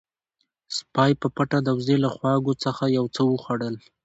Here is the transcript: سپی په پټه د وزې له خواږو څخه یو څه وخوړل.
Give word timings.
سپی 0.77 1.11
په 1.21 1.27
پټه 1.35 1.59
د 1.63 1.67
وزې 1.77 1.97
له 2.03 2.09
خواږو 2.15 2.53
څخه 2.63 2.83
یو 2.97 3.05
څه 3.15 3.21
وخوړل. 3.31 3.75